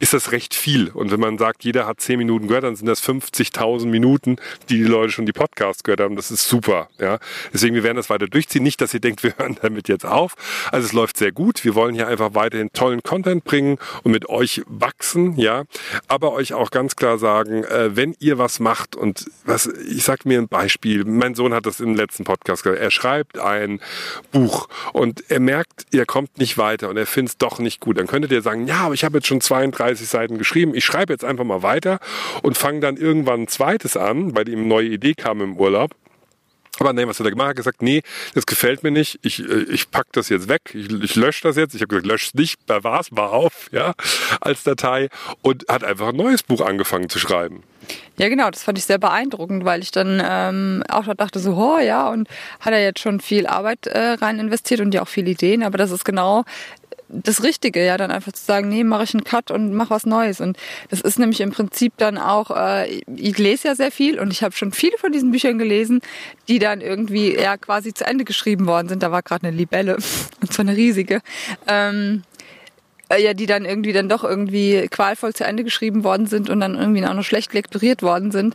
ist 0.00 0.12
das 0.12 0.32
recht 0.32 0.54
viel. 0.54 0.88
Und 0.88 1.10
wenn 1.10 1.20
man 1.20 1.38
sagt, 1.38 1.64
jeder 1.64 1.86
hat 1.86 2.00
zehn 2.00 2.18
Minuten 2.18 2.48
gehört, 2.48 2.64
dann 2.64 2.76
sind 2.76 2.86
das 2.86 3.02
50.000 3.02 3.86
Minuten, 3.86 4.36
die 4.68 4.78
die 4.78 4.84
Leute 4.84 5.12
schon 5.12 5.26
die 5.26 5.32
Podcasts 5.32 5.84
gehört 5.84 6.00
haben. 6.00 6.16
Das 6.16 6.30
ist 6.30 6.48
super, 6.48 6.88
ja. 6.98 7.18
Deswegen, 7.52 7.74
wir 7.74 7.84
werden 7.84 7.96
das 7.96 8.10
weiter 8.10 8.26
durchziehen. 8.26 8.62
Nicht, 8.62 8.80
dass 8.80 8.92
ihr 8.94 9.00
denkt, 9.00 9.22
wir 9.22 9.34
hören 9.38 9.56
damit 9.62 9.88
jetzt 9.88 10.04
auf. 10.04 10.34
Also 10.72 10.86
es 10.86 10.92
läuft 10.92 11.16
sehr 11.16 11.32
gut. 11.32 11.64
Wir 11.64 11.74
wollen 11.74 11.94
hier 11.94 12.08
einfach 12.08 12.34
weiterhin 12.34 12.70
tollen 12.72 13.02
Content 13.02 13.44
bringen 13.44 13.78
und 14.02 14.12
mit 14.12 14.28
euch 14.28 14.62
wachsen, 14.66 15.38
ja. 15.38 15.64
Aber 16.08 16.32
euch 16.32 16.52
auch 16.52 16.70
ganz 16.70 16.96
klar 16.96 17.18
sagen, 17.18 17.64
äh, 17.64 17.94
wenn 17.94 18.16
ihr 18.18 18.38
was 18.38 18.58
macht 18.58 18.96
und 18.96 19.30
was, 19.44 19.66
ich 19.66 20.02
sag 20.02 20.26
mir 20.26 20.38
ein 20.38 20.48
Beispiel. 20.48 21.04
Mein 21.04 21.34
Sohn 21.34 21.54
hat 21.54 21.66
das 21.66 21.80
im 21.80 21.94
letzten 21.94 22.24
Podcast 22.24 22.64
gesagt. 22.64 22.82
Er 22.82 22.90
schreibt 22.90 23.38
ein 23.38 23.80
Buch 24.32 24.68
und 24.92 25.27
er 25.28 25.40
merkt, 25.40 25.86
ihr 25.92 26.06
kommt 26.06 26.38
nicht 26.38 26.58
weiter 26.58 26.88
und 26.88 26.96
er 26.96 27.06
findet 27.06 27.32
es 27.32 27.38
doch 27.38 27.58
nicht 27.58 27.80
gut, 27.80 27.98
dann 27.98 28.06
könntet 28.06 28.32
ihr 28.32 28.42
sagen, 28.42 28.66
ja, 28.66 28.80
aber 28.80 28.94
ich 28.94 29.04
habe 29.04 29.18
jetzt 29.18 29.26
schon 29.26 29.40
32 29.40 30.08
Seiten 30.08 30.38
geschrieben, 30.38 30.74
ich 30.74 30.84
schreibe 30.84 31.12
jetzt 31.12 31.24
einfach 31.24 31.44
mal 31.44 31.62
weiter 31.62 32.00
und 32.42 32.56
fange 32.56 32.80
dann 32.80 32.96
irgendwann 32.96 33.42
ein 33.42 33.48
zweites 33.48 33.96
an, 33.96 34.34
weil 34.34 34.48
ihm 34.48 34.60
eine 34.60 34.68
neue 34.68 34.88
Idee 34.88 35.14
kam 35.14 35.40
im 35.40 35.56
Urlaub. 35.56 35.94
Aber 36.80 36.92
nein, 36.92 37.08
was 37.08 37.18
hat 37.18 37.26
er 37.26 37.30
gemacht? 37.30 37.46
Er 37.46 37.50
hat 37.50 37.56
gesagt, 37.56 37.82
nee, 37.82 38.02
das 38.34 38.46
gefällt 38.46 38.82
mir 38.82 38.90
nicht. 38.90 39.18
Ich, 39.22 39.40
äh, 39.40 39.62
ich 39.64 39.90
pack 39.90 40.06
das 40.12 40.28
jetzt 40.28 40.48
weg. 40.48 40.62
Ich, 40.74 40.90
ich 40.90 41.16
lösche 41.16 41.42
das 41.42 41.56
jetzt. 41.56 41.74
Ich 41.74 41.80
habe 41.80 41.88
gesagt, 41.88 42.06
lösch 42.06 42.26
es 42.28 42.34
nicht. 42.34 42.66
Bewahr's 42.66 43.10
mal 43.10 43.26
auf, 43.26 43.68
ja, 43.72 43.94
als 44.40 44.62
Datei. 44.62 45.08
Und 45.42 45.64
hat 45.68 45.82
einfach 45.82 46.08
ein 46.08 46.16
neues 46.16 46.42
Buch 46.42 46.60
angefangen 46.60 47.08
zu 47.08 47.18
schreiben. 47.18 47.64
Ja, 48.18 48.28
genau, 48.28 48.50
das 48.50 48.62
fand 48.62 48.78
ich 48.78 48.84
sehr 48.84 48.98
beeindruckend, 48.98 49.64
weil 49.64 49.82
ich 49.82 49.90
dann 49.90 50.22
ähm, 50.24 50.82
auch 50.88 51.04
dachte 51.14 51.38
so, 51.38 51.54
oh 51.54 51.78
ja, 51.78 52.08
und 52.08 52.28
hat 52.60 52.72
er 52.72 52.82
jetzt 52.82 53.00
schon 53.00 53.20
viel 53.20 53.46
Arbeit 53.46 53.86
äh, 53.86 54.14
rein 54.20 54.38
investiert 54.38 54.80
und 54.80 54.92
ja 54.92 55.02
auch 55.02 55.08
viele 55.08 55.30
Ideen, 55.30 55.62
aber 55.62 55.78
das 55.78 55.90
ist 55.90 56.04
genau 56.04 56.44
das 57.08 57.42
Richtige, 57.42 57.84
ja, 57.84 57.96
dann 57.96 58.10
einfach 58.10 58.32
zu 58.32 58.44
sagen, 58.44 58.68
nee, 58.68 58.84
mache 58.84 59.04
ich 59.04 59.14
einen 59.14 59.24
Cut 59.24 59.50
und 59.50 59.72
mach 59.72 59.90
was 59.90 60.04
Neues. 60.04 60.40
Und 60.40 60.58
das 60.90 61.00
ist 61.00 61.18
nämlich 61.18 61.40
im 61.40 61.50
Prinzip 61.50 61.94
dann 61.96 62.18
auch, 62.18 62.50
äh, 62.50 63.02
ich 63.16 63.38
lese 63.38 63.68
ja 63.68 63.74
sehr 63.74 63.90
viel 63.90 64.20
und 64.20 64.30
ich 64.30 64.42
habe 64.42 64.54
schon 64.54 64.72
viele 64.72 64.98
von 64.98 65.12
diesen 65.12 65.30
Büchern 65.30 65.58
gelesen, 65.58 66.00
die 66.48 66.58
dann 66.58 66.80
irgendwie 66.80 67.34
ja 67.34 67.56
quasi 67.56 67.94
zu 67.94 68.06
Ende 68.06 68.24
geschrieben 68.24 68.66
worden 68.66 68.88
sind. 68.88 69.02
Da 69.02 69.10
war 69.10 69.22
gerade 69.22 69.46
eine 69.46 69.56
Libelle, 69.56 69.96
und 70.40 70.52
zwar 70.52 70.66
eine 70.66 70.76
riesige. 70.76 71.20
Ähm, 71.66 72.24
äh, 73.08 73.22
ja, 73.22 73.34
die 73.34 73.46
dann 73.46 73.64
irgendwie 73.64 73.92
dann 73.92 74.08
doch 74.08 74.24
irgendwie 74.24 74.88
qualvoll 74.88 75.34
zu 75.34 75.44
Ende 75.44 75.64
geschrieben 75.64 76.04
worden 76.04 76.26
sind 76.26 76.50
und 76.50 76.60
dann 76.60 76.74
irgendwie 76.74 77.04
auch 77.04 77.14
noch 77.14 77.22
schlecht 77.22 77.54
lektoriert 77.54 78.02
worden 78.02 78.30
sind. 78.30 78.54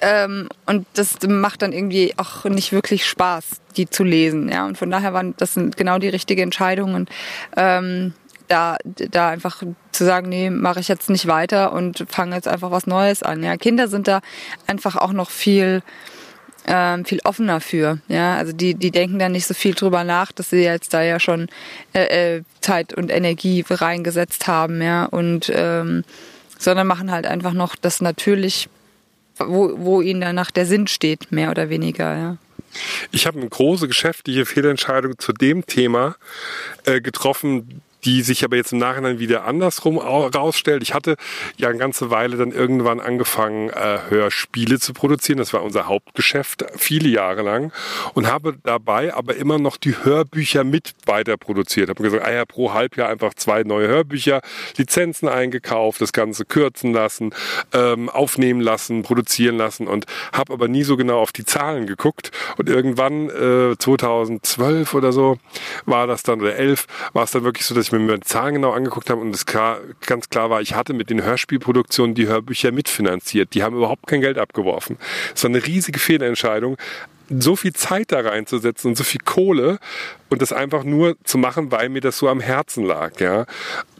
Ähm, 0.00 0.48
und 0.66 0.86
das 0.94 1.16
macht 1.26 1.62
dann 1.62 1.72
irgendwie 1.72 2.14
auch 2.16 2.44
nicht 2.44 2.72
wirklich 2.72 3.06
Spaß, 3.06 3.60
die 3.76 3.88
zu 3.88 4.04
lesen. 4.04 4.48
Ja, 4.48 4.66
und 4.66 4.78
von 4.78 4.90
daher 4.90 5.12
waren 5.12 5.34
das 5.36 5.54
sind 5.54 5.76
genau 5.76 5.98
die 5.98 6.08
richtige 6.08 6.42
Entscheidung 6.42 6.94
und 6.94 7.08
ähm, 7.56 8.14
da, 8.48 8.76
da 8.84 9.30
einfach 9.30 9.62
zu 9.92 10.04
sagen, 10.04 10.28
nee, 10.28 10.50
mache 10.50 10.80
ich 10.80 10.88
jetzt 10.88 11.08
nicht 11.08 11.26
weiter 11.26 11.72
und 11.72 12.04
fange 12.08 12.36
jetzt 12.36 12.48
einfach 12.48 12.70
was 12.70 12.86
Neues 12.86 13.22
an. 13.22 13.42
Ja, 13.42 13.56
Kinder 13.56 13.88
sind 13.88 14.06
da 14.06 14.20
einfach 14.66 14.96
auch 14.96 15.12
noch 15.12 15.30
viel 15.30 15.82
ähm, 16.66 17.04
viel 17.04 17.20
offener 17.24 17.60
für. 17.60 17.98
Ja, 18.08 18.36
also 18.36 18.52
die, 18.52 18.74
die 18.74 18.90
denken 18.90 19.18
dann 19.18 19.32
nicht 19.32 19.46
so 19.46 19.54
viel 19.54 19.74
drüber 19.74 20.04
nach, 20.04 20.32
dass 20.32 20.50
sie 20.50 20.62
jetzt 20.62 20.94
da 20.94 21.02
ja 21.02 21.20
schon 21.20 21.48
äh, 21.92 22.36
äh, 22.36 22.42
Zeit 22.60 22.94
und 22.94 23.10
Energie 23.10 23.64
reingesetzt 23.68 24.46
haben, 24.46 24.82
ja, 24.82 25.04
und 25.04 25.50
ähm, 25.54 26.04
sondern 26.58 26.86
machen 26.86 27.10
halt 27.10 27.26
einfach 27.26 27.52
noch 27.52 27.76
das 27.76 28.00
natürlich, 28.00 28.68
wo, 29.36 29.74
wo 29.76 30.00
ihnen 30.00 30.20
danach 30.20 30.50
der 30.50 30.66
Sinn 30.66 30.86
steht, 30.86 31.30
mehr 31.30 31.50
oder 31.50 31.68
weniger, 31.68 32.16
ja. 32.16 32.36
Ich 33.12 33.26
habe 33.26 33.38
eine 33.38 33.48
große 33.48 33.86
geschäftliche 33.86 34.46
Fehlentscheidung 34.46 35.18
zu 35.18 35.32
dem 35.32 35.64
Thema 35.64 36.16
äh, 36.84 37.00
getroffen, 37.00 37.82
die 38.04 38.22
sich 38.22 38.44
aber 38.44 38.56
jetzt 38.56 38.72
im 38.72 38.78
Nachhinein 38.78 39.18
wieder 39.18 39.44
andersrum 39.44 39.98
rausstellt. 39.98 40.82
Ich 40.82 40.94
hatte 40.94 41.16
ja 41.56 41.68
eine 41.68 41.78
ganze 41.78 42.10
Weile 42.10 42.36
dann 42.36 42.52
irgendwann 42.52 43.00
angefangen, 43.00 43.70
äh, 43.70 43.98
Hörspiele 44.08 44.78
zu 44.78 44.92
produzieren. 44.92 45.38
Das 45.38 45.52
war 45.52 45.62
unser 45.62 45.86
Hauptgeschäft 45.86 46.64
viele 46.76 47.08
Jahre 47.08 47.42
lang 47.42 47.72
und 48.14 48.26
habe 48.26 48.56
dabei 48.62 49.14
aber 49.14 49.36
immer 49.36 49.58
noch 49.58 49.76
die 49.76 49.94
Hörbücher 50.04 50.64
mit 50.64 50.94
weiter 51.06 51.36
produziert. 51.36 51.88
Habe 51.88 52.02
gesagt, 52.02 52.24
ah 52.24 52.32
ja, 52.32 52.44
pro 52.44 52.72
Halbjahr 52.72 53.08
einfach 53.08 53.34
zwei 53.34 53.62
neue 53.62 53.88
Hörbücher, 53.88 54.40
Lizenzen 54.76 55.28
eingekauft, 55.28 56.00
das 56.00 56.12
Ganze 56.12 56.44
kürzen 56.44 56.92
lassen, 56.92 57.34
ähm, 57.72 58.08
aufnehmen 58.08 58.60
lassen, 58.60 59.02
produzieren 59.02 59.56
lassen 59.56 59.86
und 59.86 60.06
habe 60.32 60.52
aber 60.52 60.68
nie 60.68 60.82
so 60.82 60.96
genau 60.96 61.20
auf 61.20 61.32
die 61.32 61.44
Zahlen 61.44 61.86
geguckt. 61.86 62.30
Und 62.58 62.68
irgendwann 62.68 63.30
äh, 63.30 63.76
2012 63.78 64.94
oder 64.94 65.12
so 65.12 65.38
war 65.86 66.06
das 66.06 66.22
dann, 66.22 66.40
oder 66.40 66.56
11, 66.56 66.86
war 67.12 67.24
es 67.24 67.30
dann 67.30 67.44
wirklich 67.44 67.66
so, 67.66 67.74
dass 67.74 67.86
ich 67.86 67.93
mir 67.98 68.16
die 68.16 68.20
Zahlen 68.22 68.54
genau 68.54 68.72
angeguckt 68.72 69.10
habe 69.10 69.20
und 69.20 69.34
es 69.34 69.46
ganz 69.46 70.28
klar 70.28 70.50
war, 70.50 70.60
ich 70.60 70.74
hatte 70.74 70.92
mit 70.94 71.10
den 71.10 71.22
Hörspielproduktionen 71.22 72.14
die 72.14 72.26
Hörbücher 72.26 72.72
mitfinanziert. 72.72 73.54
Die 73.54 73.62
haben 73.62 73.76
überhaupt 73.76 74.06
kein 74.06 74.20
Geld 74.20 74.38
abgeworfen. 74.38 74.98
Es 75.34 75.42
war 75.42 75.50
eine 75.50 75.64
riesige 75.64 75.98
Fehlentscheidung, 75.98 76.76
so 77.30 77.56
viel 77.56 77.72
Zeit 77.72 78.12
da 78.12 78.20
reinzusetzen 78.20 78.90
und 78.90 78.96
so 78.96 79.04
viel 79.04 79.20
Kohle 79.24 79.78
und 80.28 80.42
das 80.42 80.52
einfach 80.52 80.84
nur 80.84 81.16
zu 81.24 81.38
machen, 81.38 81.70
weil 81.72 81.88
mir 81.88 82.00
das 82.00 82.18
so 82.18 82.28
am 82.28 82.40
Herzen 82.40 82.84
lag. 82.84 83.18
Ja. 83.18 83.46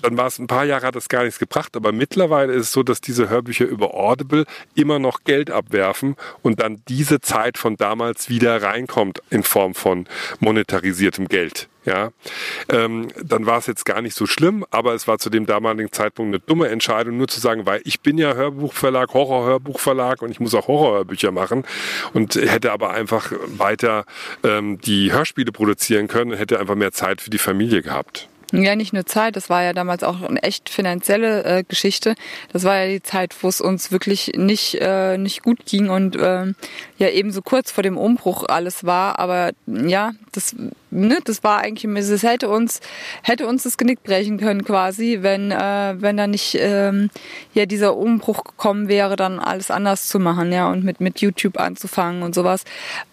Dann 0.04 0.18
war 0.18 0.26
es 0.26 0.38
ein 0.38 0.49
paar 0.49 0.66
Jahre 0.66 0.88
hat 0.88 0.96
das 0.96 1.08
gar 1.08 1.25
nichts 1.25 1.38
gebracht, 1.38 1.75
aber 1.76 1.90
mittlerweile 1.90 2.52
ist 2.52 2.66
es 2.66 2.73
so, 2.73 2.82
dass 2.82 3.00
diese 3.00 3.30
Hörbücher 3.30 3.64
über 3.64 3.94
Audible 3.94 4.44
immer 4.75 4.99
noch 4.99 5.25
Geld 5.25 5.50
abwerfen 5.50 6.16
und 6.42 6.61
dann 6.61 6.82
diese 6.88 7.23
Zeit 7.23 7.56
von 7.56 7.78
damals 7.78 8.28
wieder 8.28 8.61
reinkommt 8.62 9.23
in 9.30 9.42
Form 9.42 9.75
von 9.75 10.06
monetarisiertem 10.40 11.26
Geld. 11.26 11.70
Ja, 11.87 12.11
ähm, 12.68 13.08
dann 13.23 13.46
war 13.46 13.58
es 13.58 13.66
jetzt 13.66 13.87
gar 13.87 14.02
nicht 14.02 14.14
so 14.14 14.26
schlimm, 14.26 14.66
aber 14.70 14.92
es 14.92 15.08
war 15.08 15.18
zu 15.18 15.30
dem 15.30 15.46
damaligen 15.46 15.90
Zeitpunkt 15.90 16.34
eine 16.34 16.40
dumme 16.40 16.68
Entscheidung, 16.68 17.16
nur 17.16 17.28
zu 17.28 17.40
sagen, 17.40 17.64
weil 17.64 17.80
ich 17.84 18.00
bin 18.00 18.18
ja 18.18 18.34
Hörbuchverlag, 18.34 19.14
Horrorhörbuchverlag 19.14 20.20
und 20.20 20.30
ich 20.30 20.40
muss 20.40 20.54
auch 20.54 20.68
Horrorhörbücher 20.68 21.30
machen 21.30 21.64
und 22.12 22.34
hätte 22.34 22.73
aber 22.73 22.90
einfach 22.90 23.32
weiter 23.46 24.04
ähm, 24.42 24.78
die 24.82 25.12
Hörspiele 25.12 25.50
produzieren 25.52 26.08
können 26.08 26.32
und 26.32 26.38
hätte 26.38 26.61
einfach 26.61 26.75
mehr 26.75 26.92
Zeit 26.92 27.23
für 27.23 27.30
die 27.30 27.38
Familie 27.38 27.80
gehabt. 27.80 28.28
Ja, 28.62 28.76
nicht 28.76 28.92
nur 28.92 29.04
Zeit, 29.04 29.34
das 29.34 29.50
war 29.50 29.64
ja 29.64 29.73
damals 29.73 30.04
auch 30.04 30.23
eine 30.23 30.42
echt 30.42 30.68
finanzielle 30.68 31.44
äh, 31.44 31.64
Geschichte. 31.64 32.14
Das 32.52 32.62
war 32.62 32.76
ja 32.76 32.87
die 32.87 33.02
Zeit, 33.02 33.34
wo 33.42 33.49
es 33.49 33.61
uns 33.61 33.90
wirklich 33.90 34.32
nicht, 34.37 34.76
äh, 34.80 35.18
nicht 35.18 35.42
gut 35.42 35.66
ging 35.66 35.90
und 35.90 36.14
äh, 36.14 36.52
ja 37.04 37.11
eben 37.11 37.30
so 37.30 37.42
kurz 37.42 37.70
vor 37.70 37.82
dem 37.82 37.96
Umbruch 37.96 38.44
alles 38.49 38.84
war. 38.84 39.18
Aber 39.18 39.50
ja, 39.66 40.12
das 40.32 40.54
ne, 40.94 41.18
das 41.25 41.42
war 41.42 41.58
eigentlich, 41.58 41.84
es 41.84 42.23
hätte 42.23 42.49
uns, 42.49 42.80
hätte 43.23 43.46
uns 43.46 43.64
das 43.64 43.76
Genick 43.76 44.02
brechen 44.02 44.38
können 44.38 44.64
quasi, 44.64 45.18
wenn, 45.20 45.50
äh, 45.50 45.94
wenn 45.99 46.16
da 46.16 46.26
nicht 46.26 46.56
ähm, 46.58 47.11
ja 47.52 47.66
dieser 47.66 47.96
Umbruch 47.96 48.44
gekommen 48.44 48.88
wäre, 48.88 49.16
dann 49.16 49.38
alles 49.40 49.70
anders 49.70 50.06
zu 50.06 50.18
machen, 50.18 50.52
ja, 50.52 50.70
und 50.70 50.84
mit, 50.84 51.00
mit 51.00 51.20
YouTube 51.20 51.58
anzufangen 51.58 52.23
und 52.23 52.34
sowas. 52.34 52.64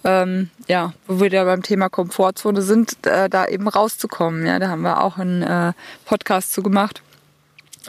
Ähm, 0.04 0.50
ja, 0.68 0.94
wo 1.08 1.20
wir 1.20 1.30
da 1.30 1.44
beim 1.44 1.64
Thema 1.64 1.90
Komfortzone 1.90 2.62
sind, 2.62 3.06
äh, 3.06 3.30
da 3.30 3.48
eben 3.48 3.68
rauszukommen. 3.68 4.46
Ja, 4.46 4.60
da 4.60 4.70
haben 4.70 4.84
wir 4.84 5.04
auch 5.04 5.18
einen 5.18 5.42
äh, 5.42 5.74
Podcast 6.06 6.54
zu 6.54 6.64
gemacht. 6.64 7.02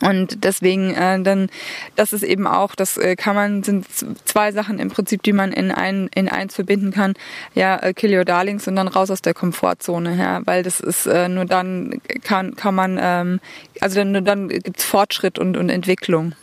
Und 0.00 0.44
deswegen 0.44 0.94
äh, 0.94 1.22
dann, 1.22 1.50
das 1.96 2.12
ist 2.12 2.22
eben 2.22 2.46
auch, 2.46 2.74
das 2.74 2.96
äh, 2.96 3.14
kann 3.14 3.34
man, 3.34 3.62
sind 3.62 3.86
zwei 4.24 4.50
Sachen 4.50 4.78
im 4.78 4.88
Prinzip, 4.88 5.22
die 5.22 5.34
man 5.34 5.52
in 5.52 5.70
ein, 5.70 6.08
in 6.14 6.28
eins 6.28 6.54
verbinden 6.54 6.92
kann. 6.92 7.12
Ja, 7.54 7.76
äh, 7.76 7.92
Kill 7.92 8.16
Your 8.16 8.24
Darlings 8.24 8.66
und 8.66 8.76
dann 8.76 8.88
raus 8.88 9.10
aus 9.10 9.20
der 9.20 9.34
Komfortzone, 9.34 10.16
ja, 10.16 10.40
weil 10.46 10.62
das 10.62 10.80
ist 10.80 11.06
äh, 11.06 11.28
nur 11.28 11.44
dann 11.44 12.00
kann 12.24 12.56
kann 12.56 12.74
man, 12.74 12.98
ähm, 13.00 13.40
also 13.80 13.96
dann 13.96 14.24
dann 14.24 14.48
gibt's 14.48 14.84
Fortschritt 14.84 15.38
und 15.38 15.56
und 15.56 15.68
Entwicklung. 15.68 16.34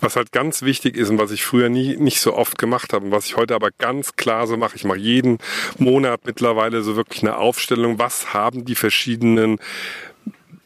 Was 0.00 0.16
halt 0.16 0.32
ganz 0.32 0.62
wichtig 0.62 0.96
ist 0.96 1.10
und 1.10 1.18
was 1.18 1.30
ich 1.30 1.44
früher 1.44 1.68
nie 1.68 1.96
nicht 1.96 2.20
so 2.20 2.34
oft 2.34 2.58
gemacht 2.58 2.92
habe 2.92 3.06
und 3.06 3.10
was 3.10 3.26
ich 3.26 3.36
heute 3.36 3.54
aber 3.54 3.70
ganz 3.78 4.16
klar 4.16 4.46
so 4.46 4.56
mache, 4.56 4.76
ich 4.76 4.84
mache 4.84 4.98
jeden 4.98 5.38
Monat 5.78 6.20
mittlerweile 6.24 6.82
so 6.82 6.96
wirklich 6.96 7.22
eine 7.22 7.36
Aufstellung, 7.38 7.98
was 7.98 8.34
haben 8.34 8.64
die 8.64 8.74
verschiedenen 8.74 9.58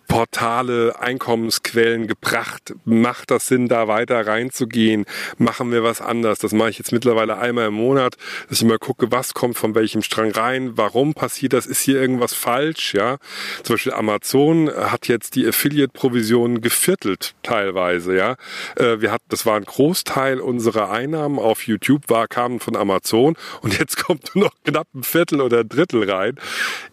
Portale, 0.09 1.01
Einkommensquellen 1.01 2.07
gebracht? 2.07 2.75
Macht 2.85 3.31
das 3.31 3.49
Sinn, 3.49 3.69
da 3.69 3.89
weiter 3.89 4.27
reinzugehen? 4.27 5.05
Machen 5.39 5.73
wir 5.73 5.83
was 5.83 6.01
anders? 6.01 6.39
Das 6.39 6.53
mache 6.53 6.71
ich 6.71 6.79
jetzt 6.79 6.93
mittlerweile 6.93 7.39
einmal 7.39 7.69
im 7.69 7.75
Monat, 7.75 8.17
dass 8.49 8.61
ich 8.61 8.67
mal 8.67 8.79
gucke, 8.79 9.11
was 9.13 9.35
kommt 9.35 9.57
von 9.59 9.75
welchem 9.75 10.03
Strang 10.03 10.31
rein, 10.31 10.77
warum 10.77 11.15
passiert 11.15 11.53
das, 11.53 11.67
ist 11.67 11.81
hier 11.81 12.01
irgendwas 12.01 12.35
falsch? 12.35 12.95
Ja, 12.95 13.19
zum 13.63 13.75
Beispiel 13.75 13.93
Amazon 13.93 14.71
hat 14.71 15.09
jetzt 15.09 15.35
die 15.35 15.47
Affiliate-Provisionen 15.47 16.61
geviertelt 16.61 17.35
teilweise. 17.43 18.17
Ja, 18.17 18.37
äh, 18.77 19.01
wir 19.01 19.13
hatten, 19.13 19.27
das 19.29 19.47
war 19.47 19.57
ein 19.57 19.65
Großteil 19.65 20.41
unserer 20.41 20.91
Einnahmen 20.91 21.39
auf 21.39 21.67
YouTube 21.67 22.09
war 22.09 22.29
kamen 22.29 22.61
von 22.61 22.77
Amazon 22.77 23.37
und 23.63 23.79
jetzt 23.79 23.97
kommt 24.05 24.35
nur 24.35 24.47
noch 24.47 24.55
knapp 24.65 24.89
ein 24.95 25.03
Viertel 25.03 25.41
oder 25.41 25.61
ein 25.61 25.69
Drittel 25.69 26.09
rein. 26.11 26.37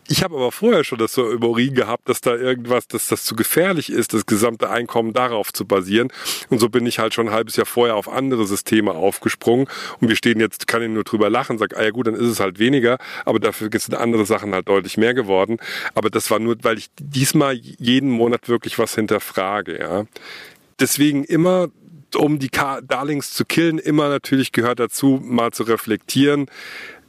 Ich 0.08 0.22
habe 0.24 0.36
aber 0.36 0.52
vorher 0.52 0.84
schon 0.84 0.98
das 0.98 1.14
so 1.14 1.32
im 1.32 1.44
Urin 1.44 1.74
gehabt, 1.76 2.10
dass 2.10 2.20
da 2.20 2.36
irgendwas, 2.36 2.88
dass 2.88 3.08
das 3.08 3.24
zu 3.24 3.36
gefährlich 3.36 3.90
ist, 3.90 4.14
das 4.14 4.26
gesamte 4.26 4.70
Einkommen 4.70 5.14
darauf 5.14 5.54
zu 5.54 5.66
basieren. 5.66 6.10
Und 6.50 6.60
so 6.60 6.68
bin 6.68 6.86
ich 6.86 7.00
halt 7.00 7.14
schon 7.14 7.30
ein 7.30 7.34
halbes 7.34 7.56
Jahr 7.56 7.66
vorher 7.66 7.96
auf 7.96 8.10
andere 8.10 8.46
Systeme 8.46 8.92
aufgesprungen. 8.92 9.68
Und 10.02 10.10
wir 10.10 10.16
stehen 10.18 10.40
jetzt, 10.42 10.68
kann 10.68 10.82
ich 10.82 10.90
nur 10.90 11.06
drüber 11.06 11.30
lachen, 11.30 11.58
sag, 11.58 11.78
ah 11.78 11.84
ja 11.84 11.92
gut, 11.92 12.08
dann 12.08 12.16
ist 12.16 12.28
es 12.28 12.40
halt 12.42 12.60
weniger, 12.60 12.98
aber 13.24 13.40
dafür 13.40 13.70
sind 13.72 13.96
andere 13.96 14.26
Sachen 14.26 14.54
halt 14.54 14.68
deutlich 14.68 14.98
mehr 14.98 15.14
geworden. 15.14 15.58
Aber 15.96 16.10
das 16.10 16.30
war 16.30 16.40
nur, 16.40 16.58
weil 16.64 16.78
ich 16.78 16.90
diesmal 17.00 17.56
jeden 17.56 18.10
Monat 18.10 18.50
wirklich 18.50 18.78
was 18.80 18.96
hinterfrage, 18.96 19.80
ja. 19.80 20.06
Deswegen 20.80 21.24
immer 21.24 21.70
um 22.16 22.38
die 22.38 22.50
Darlings 22.50 23.34
zu 23.34 23.44
killen, 23.44 23.80
immer 23.80 24.10
natürlich 24.10 24.52
gehört 24.52 24.80
dazu, 24.80 25.20
mal 25.24 25.52
zu 25.52 25.64
reflektieren 25.64 26.48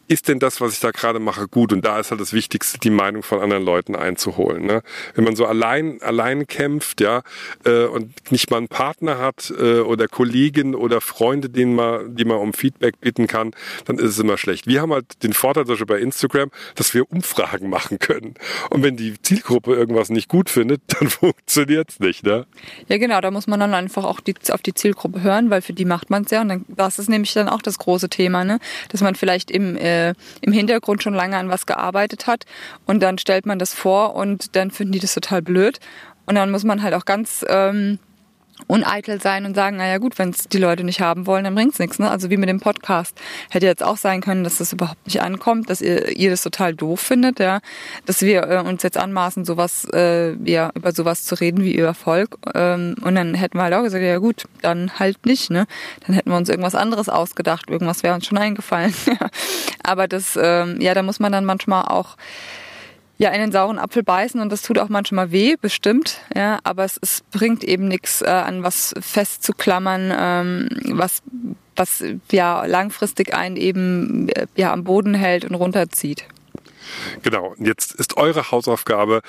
ist 0.09 0.29
denn 0.29 0.39
das, 0.39 0.61
was 0.61 0.75
ich 0.75 0.81
da 0.81 0.91
gerade 0.91 1.19
mache, 1.19 1.49
gut? 1.49 1.73
Und 1.73 1.85
da 1.85 1.99
ist 1.99 2.11
halt 2.11 2.21
das 2.21 2.33
Wichtigste, 2.33 2.79
die 2.79 2.91
Meinung 2.91 3.23
von 3.23 3.41
anderen 3.41 3.65
Leuten 3.65 3.97
einzuholen. 3.97 4.67
Ne? 4.67 4.83
Wenn 5.15 5.25
man 5.25 5.37
so 5.37 5.47
allein 5.47 6.01
allein 6.03 6.47
kämpft, 6.47 7.01
ja, 7.01 7.23
äh, 7.65 7.85
und 7.85 8.31
nicht 8.31 8.51
mal 8.51 8.59
einen 8.59 8.69
Partner 8.69 9.19
hat 9.19 9.53
äh, 9.59 9.81
oder 9.81 10.09
Kollegen 10.09 10.75
oder 10.75 11.01
Freunde, 11.01 11.49
denen 11.49 11.75
man, 11.75 12.15
die 12.15 12.25
man 12.25 12.39
um 12.39 12.53
Feedback 12.53 13.01
bitten 13.01 13.27
kann, 13.27 13.53
dann 13.87 13.99
ist 13.99 14.11
es 14.11 14.19
immer 14.19 14.37
schlecht. 14.37 14.67
Wir 14.67 14.83
haben 14.83 14.93
halt 14.93 15.23
den 15.23 15.33
Vorteil, 15.33 15.65
zum 15.65 15.75
Beispiel 15.75 15.87
bei 15.87 16.01
Instagram, 16.01 16.51
dass 16.75 16.95
wir 16.95 17.11
Umfragen 17.11 17.71
machen 17.71 17.99
können. 17.99 18.35
Und 18.71 18.83
wenn 18.83 18.97
die 18.97 19.21
Zielgruppe 19.21 19.75
irgendwas 19.75 20.11
nicht 20.11 20.29
gut 20.29 20.51
findet, 20.51 20.83
dann 20.89 21.09
funktioniert's 21.09 22.01
nicht. 22.01 22.25
Ne? 22.25 22.47
Ja, 22.89 22.99
genau. 22.99 23.21
Da 23.21 23.31
muss 23.31 23.47
man 23.47 23.61
dann 23.61 23.75
einfach 23.75 24.05
auch 24.05 24.21
die, 24.21 24.35
auf 24.51 24.63
die 24.63 24.75
Zielgruppe 24.75 25.23
hören, 25.23 25.51
weil 25.51 25.63
für 25.63 25.73
die 25.73 25.85
macht 25.85 26.11
man 26.11 26.25
es 26.25 26.31
ja. 26.31 26.41
Und 26.41 26.49
dann, 26.49 26.65
das 26.69 26.99
ist 26.99 27.09
nämlich 27.09 27.33
dann 27.33 27.49
auch 27.49 27.63
das 27.63 27.79
große 27.79 28.09
Thema, 28.09 28.45
ne? 28.45 28.59
dass 28.91 29.01
man 29.01 29.15
vielleicht 29.15 29.51
im 29.51 29.77
äh, 29.77 29.94
äh, 29.95 30.15
im 30.41 30.53
Hintergrund 30.53 31.03
schon 31.03 31.15
lange 31.15 31.37
an 31.37 31.49
was 31.49 31.67
gearbeitet 31.67 32.27
hat. 32.27 32.45
Und 32.87 33.03
dann 33.03 33.19
stellt 33.19 33.47
man 33.47 33.59
das 33.59 33.75
vor 33.75 34.15
und 34.15 34.57
dann 34.57 34.71
finden 34.71 34.93
die 34.93 35.01
das 35.01 35.15
total 35.15 35.43
blöd. 35.43 35.81
Und 36.27 36.35
dann 36.37 36.51
muss 36.51 36.65
man 36.65 36.83
halt 36.83 36.95
auch 36.95 37.05
ganz 37.05 37.45
ähm, 37.49 37.99
uneitel 38.67 39.21
sein 39.21 39.45
und 39.45 39.55
sagen, 39.55 39.77
naja 39.77 39.99
gut, 39.99 40.19
wenn 40.19 40.31
es 40.31 40.49
die 40.49 40.59
Leute 40.59 40.85
nicht 40.85 41.01
haben 41.01 41.27
wollen, 41.27 41.45
dann 41.45 41.55
bringt's 41.55 41.79
nichts. 41.79 41.99
Ne? 41.99 42.11
Also 42.11 42.31
wie 42.31 42.37
mit 42.37 42.49
dem 42.49 42.61
Podcast. 42.61 43.19
Hätte 43.51 43.67
jetzt 43.67 43.83
auch 43.83 43.97
sein 43.97 44.21
können, 44.21 44.45
dass 44.45 44.59
das 44.59 44.73
überhaupt 44.73 45.05
nicht 45.07 45.21
ankommt, 45.21 45.71
dass 45.71 45.81
ihr, 45.81 46.17
ihr 46.17 46.31
das 46.31 46.43
total 46.43 46.75
doof 46.75 47.01
findet, 47.01 47.41
ja, 47.41 47.61
dass 48.07 48.23
wir 48.23 48.49
äh, 48.49 48.59
uns 48.61 48.83
jetzt 48.83 48.97
anmaßen, 48.97 49.45
sowas, 49.45 49.87
äh, 49.93 50.35
ja, 50.49 50.71
über 50.75 50.93
sowas 50.93 51.25
zu 51.25 51.35
reden 51.35 51.63
wie 51.63 51.75
über 51.75 51.89
Erfolg. 51.89 52.37
Ähm, 52.55 52.95
und 53.03 53.15
dann 53.15 53.35
hätten 53.35 53.59
wir 53.59 53.65
halt 53.65 53.75
auch 53.75 53.83
gesagt, 53.83 54.03
ja 54.03 54.19
gut, 54.19 54.45
dann 54.63 54.99
halt 54.99 55.27
nicht, 55.27 55.51
ne? 55.51 55.67
Dann 56.07 56.15
hätten 56.15 56.31
wir 56.31 56.37
uns 56.37 56.49
irgendwas 56.49 56.75
anderes 56.75 57.09
ausgedacht, 57.09 57.69
irgendwas 57.69 58.03
wäre 58.03 58.15
uns 58.15 58.27
schon 58.27 58.39
eingefallen. 58.39 58.95
Aber 59.83 60.09
das, 60.09 60.39
ähm, 60.41 60.81
ja, 60.81 60.95
da 60.95 61.03
muss 61.03 61.21
man 61.21 61.33
dann 61.33 61.45
manchmal 61.45 61.85
auch 61.85 62.17
ja 63.19 63.31
in 63.31 63.41
den 63.41 63.53
sauren 63.53 63.79
Apfel 63.79 64.03
beißen 64.03 64.41
und 64.41 64.51
das 64.51 64.63
tut 64.63 64.79
auch 64.79 64.89
manchmal 64.89 65.31
weh, 65.31 65.57
bestimmt, 65.61 66.21
ja, 66.35 66.59
aber 66.65 66.85
es, 66.85 66.99
es 67.01 67.23
bringt 67.31 67.65
eben 67.65 67.89
nichts 67.89 68.23
äh, 68.23 68.27
an 68.27 68.63
was 68.63 68.95
festzuklammern, 69.01 70.13
ähm, 70.17 70.69
was 70.97 71.23
was 71.77 72.05
ja 72.31 72.65
langfristig 72.67 73.35
einen 73.35 73.57
eben 73.57 74.29
äh, 74.29 74.47
ja 74.57 74.73
am 74.73 74.85
Boden 74.85 75.15
hält 75.15 75.45
und 75.45 75.55
runterzieht. 75.55 76.25
Genau. 77.23 77.55
Jetzt 77.59 77.95
ist 77.95 78.17
eure 78.17 78.51
Hausaufgabe, 78.51 79.23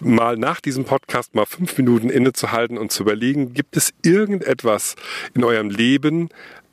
mal 0.00 0.36
nach 0.36 0.60
diesem 0.60 0.84
Podcast 0.84 1.34
mal 1.34 1.46
fünf 1.46 1.76
Minuten 1.76 2.08
innezuhalten 2.08 2.78
und 2.78 2.90
zu 2.90 3.02
überlegen, 3.02 3.52
gibt 3.52 3.76
es 3.76 3.92
irgendetwas 4.02 4.96
in 5.34 5.44
eurem 5.44 5.70
Leben, 5.70 6.30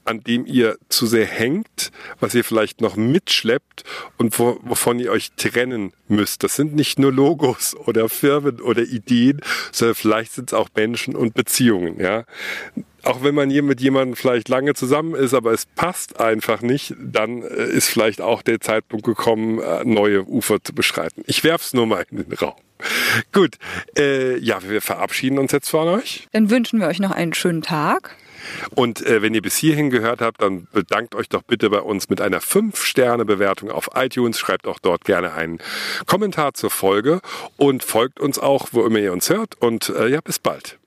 an 0.10 0.22
dem 0.22 0.48
ihr 0.48 0.78
zu 0.90 1.06
sehr 1.06 1.26
hängt, 1.26 1.92
was 2.20 2.34
ihr 2.34 2.44
vielleicht 2.44 2.82
noch 2.82 2.96
mitschleppt 2.96 3.84
und 4.18 4.38
wovon 4.40 5.00
ihr 5.00 5.12
euch 5.12 5.32
trennen 5.38 5.94
müsst. 6.08 6.44
Das 6.44 6.56
sind 6.56 6.74
nicht 6.74 6.98
nur 6.98 7.14
Logos 7.14 7.76
oder 7.76 8.10
Firmen 8.10 8.60
oder 8.60 8.82
Ideen, 8.82 9.40
sondern 9.72 9.94
vielleicht 9.94 10.34
sind 10.34 10.50
es 10.50 10.54
auch 10.54 10.70
Menschen 10.76 11.16
und 11.16 11.36
Beziehungen. 11.36 12.00
Ja, 12.00 12.26
auch 13.04 13.24
wenn 13.24 13.36
man 13.36 13.52
hier 13.52 13.62
mit 13.62 13.82
jemandem 13.82 14.16
vielleicht 14.16 14.50
lange 14.50 14.74
zusammen 14.74 15.14
ist, 15.14 15.36
aber 15.36 15.52
es 15.52 15.68
passt 15.68 16.20
einfach 16.20 16.62
nicht, 16.62 16.96
dann 17.00 17.44
äh, 17.44 17.66
ist 17.66 17.88
vielleicht 17.88 18.20
auch 18.20 18.42
der 18.42 18.60
Zeitpunkt 18.60 19.06
gekommen, 19.06 19.60
äh, 19.60 19.86
neue 19.86 20.28
Ufer 20.28 20.58
zu 20.64 20.74
beschreiten. 20.74 21.24
Ich 21.28 21.44
werf's 21.44 21.74
nur 21.74 21.86
mal 21.86 22.04
in 22.10 22.18
den 22.18 22.34
Raum. 22.34 22.56
Gut, 23.32 23.58
äh, 23.98 24.38
ja, 24.38 24.60
wir 24.64 24.82
verabschieden 24.82 25.38
uns 25.38 25.52
jetzt 25.52 25.70
von 25.70 25.88
euch. 25.88 26.28
Dann 26.32 26.50
wünschen 26.50 26.80
wir 26.80 26.88
euch 26.88 27.00
noch 27.00 27.12
einen 27.12 27.34
schönen 27.34 27.62
Tag. 27.62 28.16
Und 28.76 29.06
äh, 29.06 29.22
wenn 29.22 29.34
ihr 29.34 29.42
bis 29.42 29.58
hierhin 29.58 29.90
gehört 29.90 30.22
habt, 30.22 30.42
dann 30.42 30.68
bedankt 30.72 31.16
euch 31.16 31.30
doch 31.30 31.44
bitte 31.44 31.70
bei 31.70 31.82
uns 31.82 32.10
mit 32.10 32.22
einer 32.22 32.42
5-Sterne-Bewertung 32.42 33.72
auf 33.72 33.90
iTunes. 33.96 34.40
Schreibt 34.40 34.68
auch 34.68 34.80
dort 34.80 35.06
gerne 35.06 35.34
einen 35.34 35.60
Kommentar 36.06 36.54
zur 36.54 36.70
Folge 36.70 37.22
und 37.58 37.84
folgt 37.84 38.20
uns 38.20 38.40
auch, 38.40 38.70
wo 38.72 38.86
immer 38.86 39.00
ihr 39.00 39.14
uns 39.14 39.30
hört. 39.30 39.62
Und 39.62 39.90
äh, 39.90 40.08
ja, 40.08 40.22
bis 40.22 40.40
bald. 40.40 40.80